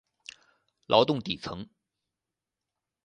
[0.87, 1.69] 劳动底层